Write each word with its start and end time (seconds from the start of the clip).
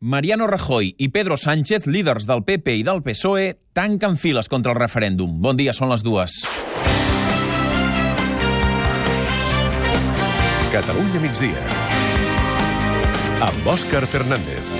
Mariano 0.00 0.46
Rajoy 0.46 0.94
i 0.98 1.08
Pedro 1.08 1.38
Sánchez, 1.38 1.86
líders 1.86 2.26
del 2.28 2.42
PP 2.44 2.74
i 2.76 2.82
del 2.84 3.00
PSOE, 3.02 3.54
tanquen 3.72 4.18
files 4.20 4.50
contra 4.52 4.74
el 4.74 4.78
referèndum. 4.78 5.38
Bon 5.40 5.56
dia, 5.56 5.72
són 5.72 5.88
les 5.88 6.04
dues. 6.04 6.42
Catalunya 10.74 11.22
migdia. 11.24 11.64
Amb 13.48 13.72
Òscar 13.72 14.04
Fernández. 14.04 14.76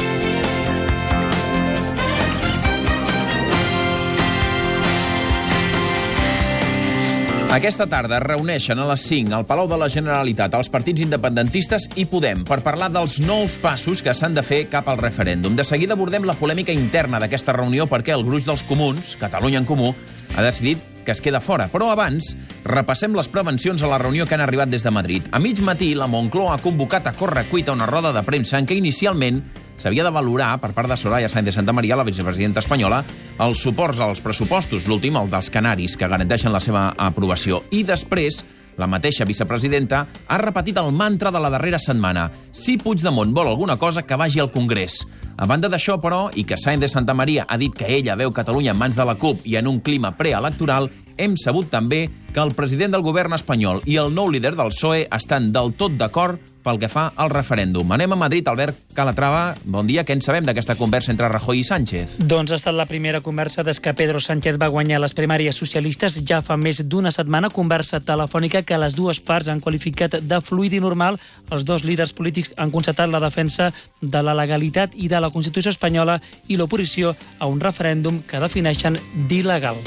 Aquesta 7.47 7.87
tarda 7.87 8.17
es 8.19 8.25
reuneixen 8.25 8.81
a 8.83 8.87
les 8.89 9.03
5 9.07 9.31
al 9.37 9.45
Palau 9.47 9.69
de 9.71 9.77
la 9.79 9.87
Generalitat 9.89 10.55
els 10.59 10.69
partits 10.69 11.05
independentistes 11.05 11.87
i 11.95 12.05
Podem 12.11 12.43
per 12.45 12.59
parlar 12.65 12.89
dels 12.91 13.21
nous 13.23 13.61
passos 13.63 14.03
que 14.03 14.13
s'han 14.13 14.35
de 14.35 14.43
fer 14.43 14.65
cap 14.69 14.91
al 14.91 14.99
referèndum. 14.99 15.55
De 15.55 15.65
seguida 15.65 15.95
abordem 15.95 16.27
la 16.27 16.35
polèmica 16.35 16.75
interna 16.75 17.21
d'aquesta 17.23 17.55
reunió 17.55 17.87
perquè 17.87 18.17
el 18.17 18.27
gruix 18.27 18.45
dels 18.49 18.67
comuns, 18.67 19.15
Catalunya 19.21 19.63
en 19.63 19.69
Comú, 19.69 19.93
ha 20.35 20.43
decidit 20.43 20.83
que 21.07 21.15
es 21.15 21.23
queda 21.23 21.41
fora. 21.41 21.71
Però 21.71 21.93
abans, 21.95 22.35
repassem 22.67 23.15
les 23.15 23.31
prevencions 23.31 23.81
a 23.81 23.93
la 23.95 24.03
reunió 24.03 24.27
que 24.27 24.35
han 24.35 24.43
arribat 24.43 24.69
des 24.69 24.83
de 24.83 24.91
Madrid. 24.91 25.31
A 25.31 25.39
mig 25.39 25.63
matí, 25.63 25.95
la 25.95 26.11
Moncloa 26.11 26.57
ha 26.57 26.63
convocat 26.65 27.07
a 27.07 27.15
correcuita 27.15 27.73
una 27.73 27.87
roda 27.87 28.13
de 28.13 28.27
premsa 28.27 28.59
en 28.59 28.67
què 28.67 28.75
inicialment 28.75 29.45
s'havia 29.77 30.05
de 30.05 30.13
valorar 30.13 30.55
per 30.63 30.73
part 30.77 30.91
de 30.91 30.97
Soraya 30.97 31.29
Sáenz 31.29 31.47
de 31.47 31.55
Santa 31.55 31.73
Maria, 31.73 31.97
la 31.97 32.07
vicepresidenta 32.07 32.61
espanyola, 32.65 33.05
els 33.39 33.63
suports 33.63 34.01
als 34.01 34.23
pressupostos, 34.25 34.89
l'últim, 34.89 35.17
el 35.17 35.31
dels 35.33 35.51
canaris, 35.51 35.97
que 35.97 36.09
garanteixen 36.09 36.53
la 36.53 36.61
seva 36.61 36.91
aprovació. 36.97 37.63
I 37.71 37.85
després, 37.85 38.43
la 38.77 38.87
mateixa 38.87 39.25
vicepresidenta 39.25 40.03
ha 40.29 40.39
repetit 40.39 40.77
el 40.77 40.93
mantra 40.93 41.31
de 41.33 41.41
la 41.41 41.51
darrera 41.53 41.79
setmana. 41.81 42.29
Si 42.53 42.77
Puigdemont 42.77 43.33
vol 43.33 43.49
alguna 43.49 43.79
cosa, 43.81 44.05
que 44.05 44.19
vagi 44.21 44.41
al 44.41 44.53
Congrés. 44.53 45.01
A 45.37 45.47
banda 45.49 45.69
d'això, 45.73 45.97
però, 46.01 46.27
i 46.37 46.45
que 46.45 46.59
Sáenz 46.61 46.85
de 46.85 46.89
Santa 46.93 47.15
Maria 47.15 47.47
ha 47.49 47.57
dit 47.57 47.73
que 47.73 47.89
ella 47.89 48.17
veu 48.17 48.33
Catalunya 48.33 48.73
en 48.73 48.81
mans 48.81 48.97
de 48.97 49.05
la 49.05 49.17
CUP 49.17 49.47
i 49.49 49.57
en 49.57 49.67
un 49.69 49.81
clima 49.81 50.13
preelectoral, 50.17 50.91
hem 51.17 51.37
sabut 51.37 51.71
també 51.73 52.07
que 52.37 52.43
el 52.45 52.53
president 52.53 52.93
del 52.93 53.01
govern 53.01 53.33
espanyol 53.33 53.81
i 53.89 53.95
el 53.97 54.11
nou 54.13 54.29
líder 54.29 54.53
del 54.59 54.69
PSOE 54.69 55.07
estan 55.17 55.49
del 55.55 55.73
tot 55.81 55.95
d'acord 55.97 56.37
pel 56.67 56.81
que 56.83 56.91
fa 56.93 57.07
al 57.17 57.31
referèndum. 57.31 57.93
Anem 57.95 58.13
a 58.13 58.19
Madrid, 58.19 58.49
Albert 58.51 58.93
Calatrava. 58.93 59.55
Bon 59.65 59.87
dia, 59.89 60.05
què 60.05 60.13
en 60.13 60.21
sabem 60.21 60.45
d'aquesta 60.45 60.77
conversa 60.77 61.13
entre 61.15 61.31
Rajoy 61.33 61.63
i 61.63 61.65
Sánchez? 61.65 62.19
Doncs 62.29 62.53
ha 62.53 62.59
estat 62.59 62.77
la 62.77 62.89
primera 62.91 63.23
conversa 63.25 63.65
des 63.65 63.81
que 63.81 63.95
Pedro 63.97 64.21
Sánchez 64.21 64.59
va 64.61 64.69
guanyar 64.69 65.01
les 65.01 65.15
primàries 65.17 65.57
socialistes 65.57 66.19
ja 66.29 66.43
fa 66.45 66.59
més 66.61 66.83
d'una 66.85 67.15
setmana, 67.15 67.49
conversa 67.49 68.03
telefònica 68.05 68.67
que 68.67 68.81
les 68.83 68.99
dues 68.99 69.21
parts 69.21 69.49
han 69.49 69.63
qualificat 69.65 70.19
de 70.21 70.41
fluid 70.45 70.77
i 70.77 70.83
normal. 70.85 71.17
Els 71.49 71.65
dos 71.65 71.89
líders 71.89 72.13
polítics 72.13 72.53
han 72.57 72.75
constatat 72.75 73.09
la 73.09 73.23
defensa 73.23 73.71
de 74.03 74.23
la 74.27 74.35
legalitat 74.37 74.93
i 74.93 75.09
de 75.09 75.23
la 75.23 75.31
Constitució 75.31 75.73
espanyola 75.73 76.19
i 76.49 76.59
l'oposició 76.61 77.15
a 77.39 77.47
un 77.47 77.63
referèndum 77.65 78.27
que 78.27 78.43
defineixen 78.43 79.01
d'il·legal. 79.31 79.81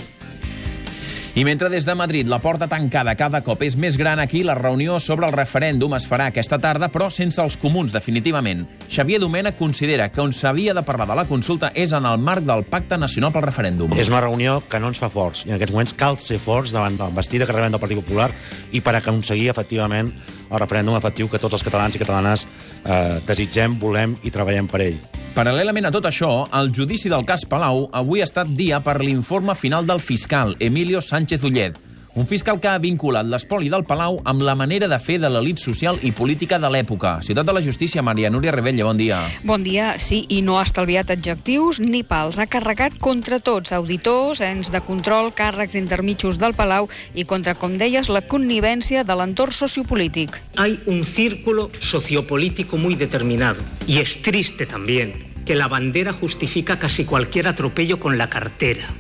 I 1.36 1.44
mentre 1.46 1.70
des 1.70 1.86
de 1.86 1.94
Madrid 1.94 2.28
la 2.28 2.40
porta 2.42 2.68
tancada 2.68 3.14
cada 3.16 3.44
cop 3.46 3.62
és 3.62 3.76
més 3.78 3.98
gran 3.98 4.20
aquí, 4.20 4.42
la 4.44 4.56
reunió 4.58 4.98
sobre 5.00 5.28
el 5.28 5.36
referèndum 5.36 5.94
es 5.94 6.08
farà 6.10 6.30
aquesta 6.32 6.58
tarda, 6.58 6.90
però 6.90 7.12
sense 7.14 7.38
els 7.44 7.56
comuns, 7.62 7.94
definitivament. 7.94 8.66
Xavier 8.90 9.20
Domènech 9.22 9.60
considera 9.60 10.10
que 10.10 10.24
on 10.24 10.34
s'havia 10.34 10.74
de 10.74 10.84
parlar 10.84 11.06
de 11.12 11.20
la 11.20 11.28
consulta 11.30 11.70
és 11.76 11.94
en 11.94 12.08
el 12.10 12.18
marc 12.18 12.48
del 12.50 12.66
Pacte 12.66 12.98
Nacional 12.98 13.32
pel 13.36 13.46
Referèndum. 13.46 13.94
És 13.94 14.10
una 14.10 14.24
reunió 14.26 14.58
que 14.68 14.82
no 14.82 14.90
ens 14.90 15.02
fa 15.02 15.12
forts, 15.14 15.46
i 15.46 15.54
en 15.54 15.60
aquests 15.60 15.76
moments 15.76 15.96
cal 16.00 16.18
ser 16.18 16.42
forts 16.42 16.74
davant 16.74 16.98
de 16.98 17.06
l'embestida 17.06 17.46
que 17.46 17.54
rebem 17.54 17.78
del 17.78 17.84
Partit 17.86 18.02
Popular 18.02 18.32
i 18.74 18.82
per 18.82 18.98
aconseguir, 18.98 19.52
efectivament, 19.54 20.12
el 20.50 20.60
referèndum 20.60 20.98
efectiu 20.98 21.30
que 21.30 21.40
tots 21.40 21.60
els 21.60 21.64
catalans 21.64 21.96
i 21.96 22.02
catalanes 22.02 22.48
eh, 22.84 23.22
desitgem, 23.30 23.78
volem 23.80 24.18
i 24.24 24.34
treballem 24.34 24.68
per 24.68 24.88
ell. 24.90 25.19
Paral·lelament 25.36 25.86
a 25.86 25.92
tot 25.94 26.08
això, 26.10 26.30
el 26.58 26.72
judici 26.74 27.10
del 27.12 27.24
cas 27.28 27.46
Palau 27.48 27.86
avui 27.96 28.24
ha 28.24 28.28
estat 28.28 28.50
dia 28.58 28.80
per 28.84 28.98
l'informe 29.04 29.54
final 29.56 29.86
del 29.86 30.02
fiscal, 30.02 30.56
Emilio 30.60 31.02
Sánchez 31.06 31.46
Ullet, 31.46 31.78
un 32.20 32.28
fiscal 32.28 32.58
que 32.60 32.68
ha 32.68 32.80
vinculat 32.84 33.28
l'espoli 33.32 33.70
del 33.72 33.86
Palau 33.88 34.18
amb 34.28 34.44
la 34.44 34.52
manera 34.60 34.90
de 34.92 34.98
fer 35.00 35.16
de 35.24 35.30
l'elit 35.32 35.62
social 35.62 35.96
i 36.04 36.12
política 36.12 36.58
de 36.60 36.68
l'època. 36.68 37.14
Ciutat 37.24 37.48
de 37.48 37.56
la 37.56 37.62
Justícia, 37.64 38.04
Maria 38.04 38.28
Núria 38.30 38.52
Rebella, 38.52 38.84
bon 38.84 39.00
dia. 39.00 39.22
Bon 39.48 39.64
dia, 39.64 39.94
sí, 40.04 40.26
i 40.28 40.42
no 40.44 40.58
ha 40.60 40.66
estalviat 40.68 41.14
adjectius 41.16 41.80
ni 41.80 42.04
pals. 42.04 42.36
Ha 42.36 42.50
carregat 42.52 43.00
contra 43.00 43.40
tots, 43.40 43.72
auditors, 43.72 44.44
ens 44.44 44.68
de 44.74 44.84
control, 44.84 45.32
càrrecs 45.32 45.80
intermitjos 45.80 46.42
del 46.44 46.58
Palau 46.60 46.90
i 47.16 47.24
contra, 47.24 47.56
com 47.56 47.80
deies, 47.80 48.12
la 48.12 48.26
connivència 48.28 49.06
de 49.08 49.16
l'entorn 49.16 49.56
sociopolític. 49.56 50.36
Hay 50.58 50.76
un 50.92 51.06
círculo 51.06 51.70
sociopolítico 51.80 52.76
muy 52.76 52.96
determinado 52.96 53.64
y 53.88 54.00
es 54.00 54.22
triste 54.22 54.66
también 54.66 55.32
que 55.46 55.56
la 55.56 55.70
bandera 55.70 56.12
justifica 56.12 56.78
casi 56.78 57.06
cualquier 57.06 57.48
atropello 57.48 57.98
con 57.98 58.18
la 58.18 58.30
cartera. 58.30 58.94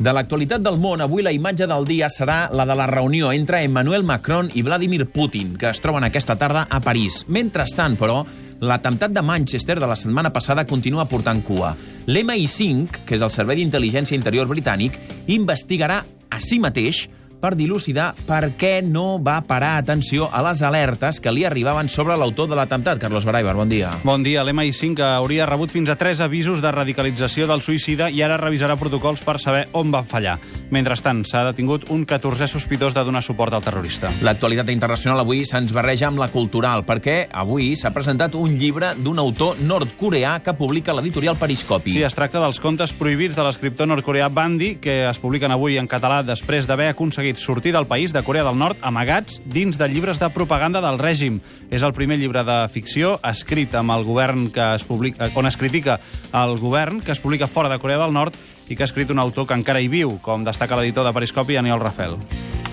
De 0.00 0.14
l'actualitat 0.16 0.62
del 0.64 0.78
món, 0.80 1.02
avui 1.04 1.20
la 1.20 1.32
imatge 1.36 1.66
del 1.68 1.84
dia 1.84 2.06
serà 2.08 2.46
la 2.56 2.64
de 2.64 2.72
la 2.72 2.86
reunió 2.88 3.34
entre 3.36 3.58
Emmanuel 3.66 4.00
Macron 4.08 4.48
i 4.56 4.62
Vladimir 4.64 5.04
Putin, 5.12 5.58
que 5.60 5.68
es 5.68 5.80
troben 5.84 6.06
aquesta 6.06 6.38
tarda 6.40 6.62
a 6.72 6.78
París. 6.80 7.26
Mentrestant, 7.28 7.98
però, 8.00 8.22
l'atemptat 8.64 9.12
de 9.12 9.20
Manchester 9.20 9.76
de 9.76 9.90
la 9.90 9.98
setmana 10.00 10.32
passada 10.32 10.64
continua 10.64 11.04
portant 11.04 11.42
cua. 11.44 11.74
L'MI5, 12.08 13.04
que 13.04 13.18
és 13.18 13.20
el 13.20 13.34
Servei 13.34 13.60
d'Intel·ligència 13.60 14.16
Interior 14.16 14.48
britànic, 14.48 14.96
investigarà 15.36 16.00
a 16.30 16.40
si 16.40 16.56
mateix 16.64 17.02
per 17.40 17.54
dilucidar 17.56 18.12
per 18.28 18.52
què 18.60 18.80
no 18.84 19.18
va 19.18 19.40
parar 19.48 19.76
atenció 19.80 20.28
a 20.30 20.42
les 20.44 20.60
alertes 20.62 21.20
que 21.20 21.32
li 21.32 21.46
arribaven 21.48 21.88
sobre 21.88 22.16
l'autor 22.20 22.50
de 22.50 22.58
l'atemptat. 22.58 23.00
Carlos 23.00 23.24
Baraibar, 23.24 23.56
bon 23.56 23.68
dia. 23.72 23.90
Bon 24.04 24.22
dia. 24.22 24.44
L'MI5 24.44 25.00
hauria 25.16 25.48
rebut 25.48 25.72
fins 25.72 25.90
a 25.90 25.96
tres 25.96 26.20
avisos 26.20 26.60
de 26.60 26.70
radicalització 26.74 27.48
del 27.48 27.64
suïcida 27.64 28.10
i 28.12 28.22
ara 28.22 28.38
revisarà 28.40 28.76
protocols 28.76 29.24
per 29.24 29.38
saber 29.40 29.66
on 29.72 29.90
va 29.94 30.04
fallar. 30.04 30.36
Mentrestant, 30.70 31.24
s'ha 31.26 31.46
detingut 31.48 31.88
un 31.90 32.04
14è 32.06 32.46
sospitós 32.50 32.94
de 32.94 33.04
donar 33.06 33.22
suport 33.24 33.56
al 33.56 33.64
terrorista. 33.64 34.12
L'actualitat 34.22 34.70
internacional 34.70 35.24
avui 35.24 35.44
se'ns 35.48 35.72
barreja 35.72 36.10
amb 36.10 36.20
la 36.20 36.28
cultural, 36.30 36.84
perquè 36.86 37.24
avui 37.32 37.72
s'ha 37.76 37.94
presentat 37.94 38.36
un 38.38 38.56
llibre 38.60 38.92
d'un 38.98 39.18
autor 39.18 39.58
nord-coreà 39.60 40.38
que 40.44 40.54
publica 40.58 40.94
l'editorial 40.94 41.38
Periscopi. 41.40 41.94
Sí, 41.94 42.04
es 42.04 42.14
tracta 42.14 42.42
dels 42.42 42.60
contes 42.60 42.92
prohibits 42.96 43.36
de 43.38 43.46
l'escriptor 43.46 43.88
nord-coreà 43.88 44.28
Bandi, 44.28 44.76
que 44.82 45.04
es 45.08 45.18
publiquen 45.22 45.54
avui 45.54 45.78
en 45.80 45.88
català 45.88 46.20
després 46.26 46.68
d'haver 46.68 46.90
aconseguit 46.92 47.29
sortir 47.38 47.72
del 47.72 47.86
país 47.86 48.12
de 48.12 48.22
Corea 48.26 48.42
del 48.42 48.58
Nord 48.58 48.80
amagats 48.82 49.40
dins 49.44 49.78
de 49.78 49.88
llibres 49.88 50.18
de 50.18 50.30
propaganda 50.34 50.80
del 50.82 50.98
règim. 50.98 51.40
És 51.70 51.84
el 51.86 51.94
primer 51.94 52.18
llibre 52.18 52.42
de 52.42 52.58
ficció 52.72 53.18
escrit 53.22 53.74
amb 53.78 53.94
el 53.94 54.06
govern 54.08 54.48
que 54.50 54.72
es 54.74 54.84
publica, 54.88 55.30
on 55.34 55.46
es 55.46 55.60
critica 55.60 56.00
el 56.32 56.58
govern, 56.58 57.00
que 57.00 57.12
es 57.12 57.20
publica 57.20 57.46
fora 57.46 57.68
de 57.68 57.78
Corea 57.78 58.00
del 58.02 58.16
Nord 58.16 58.34
i 58.70 58.76
que 58.76 58.84
ha 58.84 58.90
escrit 58.90 59.10
un 59.10 59.18
autor 59.18 59.46
que 59.46 59.58
encara 59.58 59.82
hi 59.82 59.90
viu, 59.90 60.18
com 60.22 60.46
destaca 60.46 60.78
l'editor 60.78 61.06
de 61.06 61.12
Periscopi, 61.12 61.58
Aniol 61.58 61.82
Rafel. 61.82 62.16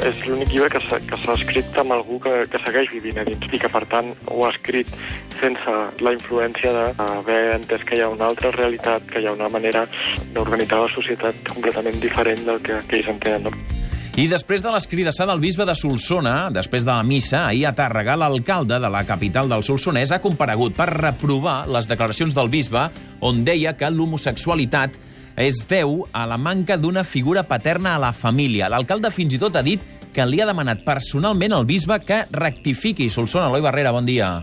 És 0.06 0.20
l'únic 0.28 0.52
llibre 0.54 0.70
que 0.70 0.82
s'ha 1.18 1.34
escrit 1.34 1.78
amb 1.82 1.96
algú 1.96 2.20
que, 2.22 2.34
que 2.52 2.62
segueix 2.62 2.92
vivint 2.94 3.18
a 3.18 3.24
dins 3.26 3.48
i 3.50 3.62
que, 3.64 3.72
per 3.74 3.82
tant, 3.90 4.12
ho 4.30 4.44
ha 4.46 4.52
escrit 4.54 4.92
sense 5.40 5.74
la 6.06 6.14
influència 6.14 6.74
d'haver 6.76 7.40
entès 7.56 7.86
que 7.88 7.98
hi 7.98 8.04
ha 8.06 8.12
una 8.14 8.30
altra 8.30 8.54
realitat, 8.54 9.10
que 9.10 9.24
hi 9.24 9.26
ha 9.26 9.34
una 9.34 9.50
manera 9.50 9.88
d'organitzar 10.36 10.84
la 10.84 10.94
societat 10.94 11.42
completament 11.50 11.98
diferent 12.04 12.46
del 12.46 12.62
que, 12.62 12.78
que 12.86 13.02
ells 13.02 13.12
entenen. 13.16 13.50
No? 13.50 13.77
I 14.18 14.24
després 14.26 14.64
de 14.66 14.72
l'escridassà 14.74 15.28
del 15.30 15.38
bisbe 15.38 15.62
de 15.70 15.76
Solsona, 15.78 16.48
després 16.50 16.82
de 16.82 16.90
la 16.90 17.04
missa, 17.06 17.44
ahir 17.46 17.68
a 17.70 17.72
Tàrrega, 17.78 18.16
l'alcalde 18.18 18.80
de 18.82 18.90
la 18.90 19.04
capital 19.06 19.46
del 19.52 19.62
Solsonès 19.62 20.10
ha 20.10 20.18
comparegut 20.24 20.74
per 20.74 20.88
reprovar 20.90 21.68
les 21.70 21.86
declaracions 21.86 22.34
del 22.34 22.50
bisbe 22.50 22.88
on 23.22 23.44
deia 23.46 23.76
que 23.78 23.92
l'homosexualitat 23.94 24.98
es 25.38 25.62
deu 25.70 26.08
a 26.18 26.26
la 26.26 26.40
manca 26.42 26.80
d'una 26.82 27.06
figura 27.06 27.46
paterna 27.46 27.94
a 27.94 28.02
la 28.02 28.10
família. 28.10 28.72
L'alcalde 28.74 29.14
fins 29.14 29.38
i 29.38 29.42
tot 29.46 29.54
ha 29.54 29.62
dit 29.62 29.86
que 30.16 30.26
li 30.26 30.42
ha 30.42 30.50
demanat 30.50 30.82
personalment 30.82 31.54
al 31.54 31.70
bisbe 31.70 32.02
que 32.02 32.24
rectifiqui. 32.34 33.12
Solsona, 33.14 33.52
Eloi 33.52 33.62
Barrera, 33.62 33.94
bon 33.94 34.10
dia. 34.10 34.40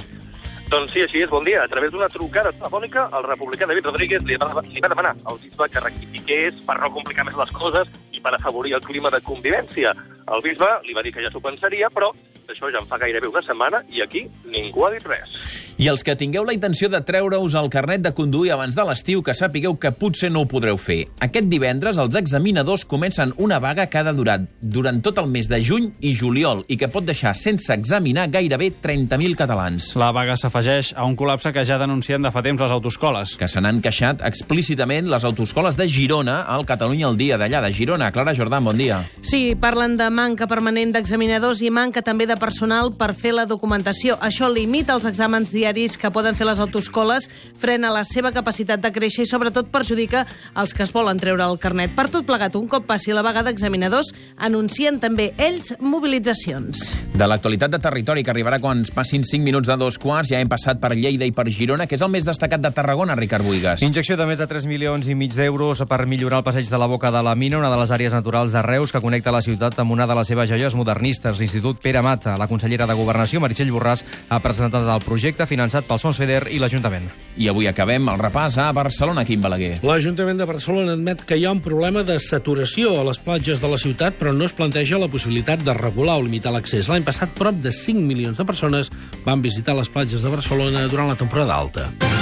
Doncs 0.71 0.95
sí, 0.95 1.03
així 1.03 1.27
és, 1.27 1.31
bon 1.35 1.43
dia. 1.43 1.67
A 1.67 1.69
través 1.75 1.91
d'una 1.91 2.07
trucada 2.15 2.55
telefònica, 2.55 3.09
el 3.11 3.27
republicà 3.27 3.67
David 3.67 3.91
Rodríguez 3.91 4.23
li 4.23 4.39
va, 4.39 4.55
li 4.71 4.87
va 4.87 4.95
demanar 4.95 5.17
al 5.27 5.43
bisbe 5.43 5.67
que 5.67 5.83
rectifiqués 5.83 6.63
per 6.63 6.79
no 6.79 6.95
complicar 6.95 7.27
més 7.27 7.43
les 7.43 7.59
coses 7.59 7.91
per 8.25 8.35
afavorir 8.35 8.75
el 8.79 8.85
clima 8.85 9.13
de 9.13 9.21
convivència. 9.25 9.93
El 10.35 10.43
bisbe 10.45 10.71
li 10.89 10.97
va 10.97 11.05
dir 11.05 11.13
que 11.13 11.23
ja 11.25 11.31
s'ho 11.33 11.45
pensaria, 11.45 11.93
però 11.93 12.11
això 12.49 12.73
ja 12.73 12.81
en 12.81 12.89
fa 12.89 12.99
gairebé 13.01 13.29
una 13.29 13.45
setmana 13.45 13.85
i 13.93 14.03
aquí 14.05 14.27
ningú 14.49 14.87
ha 14.87 14.93
dit 14.97 15.07
res. 15.09 15.64
I 15.75 15.89
els 15.91 16.05
que 16.07 16.15
tingueu 16.15 16.45
la 16.47 16.55
intenció 16.55 16.87
de 16.87 17.01
treure-us 17.03 17.57
el 17.59 17.67
carnet 17.67 18.03
de 18.05 18.13
conduir 18.15 18.53
abans 18.55 18.77
de 18.79 18.83
l'estiu, 18.87 19.25
que 19.27 19.35
sapigueu 19.35 19.75
que 19.81 19.91
potser 19.91 20.29
no 20.31 20.45
ho 20.45 20.47
podreu 20.47 20.77
fer. 20.79 21.01
Aquest 21.25 21.49
divendres 21.51 21.99
els 21.99 22.15
examinadors 22.15 22.85
comencen 22.87 23.33
una 23.43 23.59
vaga 23.59 23.89
que 23.91 23.99
ha 23.99 24.05
de 24.07 24.13
durar 24.15 24.37
durant 24.61 25.01
tot 25.03 25.19
el 25.19 25.27
mes 25.33 25.49
de 25.51 25.59
juny 25.59 25.89
i 25.99 26.13
juliol 26.15 26.63
i 26.71 26.77
que 26.79 26.87
pot 26.87 27.07
deixar 27.09 27.33
sense 27.35 27.75
examinar 27.75 28.29
gairebé 28.31 28.69
30.000 28.85 29.35
catalans. 29.41 29.89
La 29.99 30.13
vaga 30.15 30.37
s'afegeix 30.39 30.93
a 30.95 31.09
un 31.09 31.17
col·lapse 31.19 31.51
que 31.51 31.67
ja 31.67 31.81
denuncien 31.83 32.23
de 32.23 32.31
fa 32.31 32.45
temps 32.47 32.63
les 32.63 32.77
autoscoles. 32.77 33.35
Que 33.35 33.51
se 33.51 33.59
n'han 33.59 33.83
queixat 33.83 34.23
explícitament 34.23 35.11
les 35.11 35.27
autoscoles 35.27 35.75
de 35.75 35.89
Girona 35.91 36.43
al 36.55 36.63
Catalunya 36.71 37.11
al 37.11 37.19
dia 37.19 37.41
d'allà, 37.41 37.65
de 37.67 37.73
Girona. 37.75 38.13
Clara 38.15 38.37
Jordà, 38.39 38.63
bon 38.63 38.79
dia. 38.79 39.03
Sí, 39.27 39.57
parlen 39.59 39.99
de 39.99 40.07
manca 40.15 40.47
permanent 40.47 40.95
d'examinadors 40.95 41.67
i 41.67 41.75
manca 41.75 42.05
també 42.07 42.31
de 42.31 42.39
personal 42.39 42.95
per 42.95 43.11
fer 43.19 43.35
la 43.35 43.49
documentació. 43.51 44.21
Això 44.23 44.47
limita 44.47 44.95
els 44.95 45.11
exàmens 45.11 45.51
diaris 45.51 45.64
que 45.73 46.11
poden 46.13 46.37
fer 46.37 46.45
les 46.45 46.61
autoscoles, 46.61 47.31
frena 47.57 47.89
la 47.91 48.03
seva 48.05 48.33
capacitat 48.37 48.83
de 48.83 48.91
créixer 48.93 49.25
i 49.25 49.29
sobretot 49.29 49.71
perjudica 49.73 50.27
els 50.61 50.75
que 50.77 50.83
es 50.85 50.93
volen 50.93 51.17
treure 51.19 51.43
el 51.45 51.57
carnet. 51.59 51.95
Per 51.97 52.11
tot 52.13 52.27
plegat, 52.29 52.55
un 52.59 52.69
cop 52.69 52.85
passi 52.85 53.15
la 53.17 53.23
vaga 53.25 53.43
d'examinadors, 53.47 54.13
anuncien 54.37 55.01
també 55.01 55.33
ells 55.39 55.73
mobilitzacions. 55.81 56.93
De 57.15 57.27
l'actualitat 57.27 57.73
de 57.73 57.81
territori 57.81 58.23
que 58.23 58.33
arribarà 58.35 58.61
quan 58.61 58.83
ens 58.83 58.93
passin 58.93 59.25
5 59.25 59.43
minuts 59.43 59.71
de 59.71 59.77
dos 59.81 59.97
quarts, 59.99 60.29
ja 60.29 60.41
hem 60.41 60.51
passat 60.53 60.81
per 60.83 60.93
Lleida 60.93 61.25
i 61.25 61.33
per 61.33 61.49
Girona, 61.49 61.87
que 61.89 61.97
és 61.97 62.05
el 62.05 62.13
més 62.13 62.29
destacat 62.29 62.61
de 62.61 62.73
Tarragona, 62.75 63.17
Ricard 63.17 63.47
Buigas. 63.47 63.83
Injecció 63.87 64.19
de 64.21 64.29
més 64.29 64.43
de 64.43 64.49
3 64.51 64.69
milions 64.69 65.09
i 65.09 65.17
mig 65.17 65.33
d'euros 65.33 65.81
per 65.89 66.05
millorar 66.07 66.43
el 66.43 66.47
passeig 66.47 66.69
de 66.69 66.79
la 66.81 66.91
Boca 66.91 67.11
de 67.15 67.23
la 67.25 67.35
Mina, 67.35 67.59
una 67.59 67.73
de 67.73 67.81
les 67.81 67.95
àrees 67.95 68.13
naturals 68.13 68.53
de 68.53 68.63
Reus 68.63 68.93
que 68.93 69.01
connecta 69.01 69.33
la 69.33 69.43
ciutat 69.43 69.79
amb 69.81 69.97
una 69.97 70.07
de 70.07 70.19
les 70.19 70.29
seves 70.29 70.51
joies 70.51 70.77
modernistes, 70.77 71.41
l'Institut 71.41 71.81
Pere 71.81 72.03
Mata. 72.05 72.37
La 72.37 72.49
consellera 72.51 72.87
de 72.87 72.99
Governació, 72.99 73.41
Meritxell 73.41 73.73
Borràs, 73.73 74.05
ha 74.29 74.43
presentat 74.45 74.85
el 74.85 75.05
projecte 75.07 75.47
finançat 75.55 75.87
pels 75.89 76.05
fons 76.05 76.19
FEDER 76.21 76.49
i 76.53 76.61
l'Ajuntament. 76.63 77.09
I 77.41 77.49
avui 77.53 77.69
acabem 77.71 78.11
el 78.13 78.21
repàs 78.21 78.59
a 78.63 78.71
Barcelona, 78.77 79.25
Quim 79.27 79.43
Balaguer. 79.45 79.79
L'Ajuntament 79.87 80.41
de 80.41 80.49
Barcelona 80.51 80.97
admet 80.99 81.25
que 81.29 81.39
hi 81.39 81.47
ha 81.47 81.55
un 81.55 81.63
problema 81.65 82.05
de 82.07 82.19
saturació 82.23 82.97
a 83.01 83.07
les 83.09 83.21
platges 83.23 83.63
de 83.63 83.71
la 83.71 83.81
ciutat, 83.81 84.19
però 84.21 84.35
no 84.35 84.49
es 84.49 84.57
planteja 84.57 85.01
la 85.01 85.11
possibilitat 85.13 85.65
de 85.65 85.77
regular 85.79 86.19
o 86.19 86.27
limitar 86.27 86.55
l'accés. 86.55 86.91
L'any 86.91 87.07
passat, 87.07 87.33
prop 87.39 87.63
de 87.65 87.73
5 87.75 88.03
milions 88.05 88.39
de 88.39 88.49
persones 88.49 88.93
van 89.25 89.43
visitar 89.45 89.79
les 89.79 89.91
platges 89.91 90.23
de 90.23 90.35
Barcelona 90.35 90.89
durant 90.91 91.11
la 91.11 91.19
temporada 91.21 91.57
alta. 91.57 92.14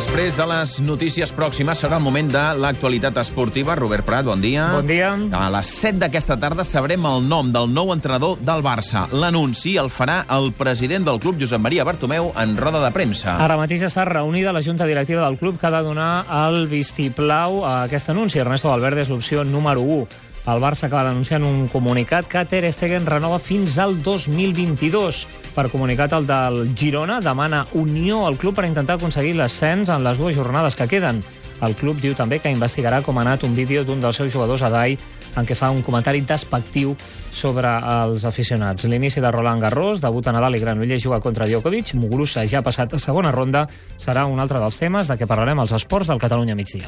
Després 0.00 0.32
de 0.32 0.44
les 0.48 0.70
notícies 0.80 1.28
pròximes 1.36 1.82
serà 1.82 1.98
el 1.98 2.04
moment 2.06 2.30
de 2.32 2.40
l'actualitat 2.56 3.18
esportiva. 3.20 3.74
Robert 3.76 4.06
Prat, 4.08 4.24
bon 4.24 4.40
dia. 4.40 4.70
Bon 4.72 4.86
dia. 4.88 5.10
A 5.36 5.50
les 5.52 5.72
7 5.76 6.00
d'aquesta 6.00 6.38
tarda 6.40 6.64
sabrem 6.64 7.04
el 7.04 7.26
nom 7.28 7.50
del 7.52 7.68
nou 7.68 7.92
entrenador 7.92 8.40
del 8.40 8.64
Barça. 8.64 9.02
L'anunci 9.12 9.74
el 9.76 9.90
farà 9.92 10.22
el 10.38 10.54
president 10.56 11.04
del 11.04 11.20
club, 11.20 11.36
Josep 11.42 11.60
Maria 11.60 11.84
Bartomeu, 11.84 12.30
en 12.32 12.56
roda 12.56 12.80
de 12.80 12.90
premsa. 12.96 13.36
Ara 13.44 13.60
mateix 13.60 13.84
està 13.90 14.08
reunida 14.08 14.56
la 14.56 14.64
junta 14.64 14.88
directiva 14.88 15.26
del 15.26 15.36
club 15.36 15.60
que 15.60 15.68
ha 15.68 15.74
de 15.76 15.84
donar 15.84 16.24
el 16.46 16.64
vistiplau 16.72 17.60
a 17.68 17.82
aquest 17.82 18.08
anunci. 18.08 18.40
Ernesto 18.40 18.72
Valverde 18.72 19.04
és 19.04 19.12
l'opció 19.12 19.44
número 19.44 19.84
1. 19.84 20.29
El 20.46 20.60
Barça 20.62 20.86
acaba 20.86 21.04
d'anunciar 21.04 21.42
un 21.44 21.68
comunicat 21.68 22.26
que 22.26 22.44
Ter 22.48 22.64
Stegen 22.72 23.04
renova 23.06 23.38
fins 23.38 23.76
al 23.78 23.98
2022. 24.02 25.26
Per 25.54 25.66
comunicat, 25.68 26.14
el 26.16 26.26
del 26.26 26.62
Girona 26.74 27.20
demana 27.20 27.66
unió 27.74 28.24
al 28.26 28.38
club 28.40 28.56
per 28.56 28.64
intentar 28.64 28.96
aconseguir 28.96 29.36
l'ascens 29.36 29.92
en 29.92 30.04
les 30.04 30.18
dues 30.18 30.36
jornades 30.36 30.76
que 30.76 30.88
queden. 30.88 31.20
El 31.60 31.76
club 31.76 32.00
diu 32.00 32.14
també 32.16 32.38
que 32.40 32.52
investigarà 32.52 33.02
com 33.04 33.18
ha 33.18 33.24
anat 33.26 33.44
un 33.44 33.54
vídeo 33.54 33.84
d'un 33.84 34.00
dels 34.00 34.16
seus 34.16 34.32
jugadors 34.32 34.62
a 34.64 34.70
DAI 34.72 34.96
en 35.36 35.46
què 35.46 35.54
fa 35.54 35.68
un 35.70 35.82
comentari 35.84 36.22
despectiu 36.26 36.96
sobre 37.30 37.68
els 37.68 38.24
aficionats. 38.24 38.88
L'inici 38.88 39.20
de 39.20 39.30
Roland 39.30 39.62
Garros, 39.62 40.00
debut 40.00 40.26
a 40.26 40.32
Nadal 40.34 40.56
i 40.56 40.62
Granollers 40.62 41.04
juga 41.04 41.20
contra 41.20 41.46
Djokovic, 41.46 41.94
Muguruza 42.00 42.46
ja 42.48 42.58
ha 42.58 42.66
passat 42.66 42.96
a 42.96 42.98
segona 42.98 43.30
ronda, 43.30 43.66
serà 44.00 44.24
un 44.26 44.40
altre 44.40 44.58
dels 44.58 44.80
temes 44.80 45.12
de 45.12 45.20
què 45.20 45.28
parlarem 45.28 45.60
als 45.60 45.76
esports 45.76 46.08
del 46.08 46.18
Catalunya 46.18 46.56
migdia. 46.56 46.78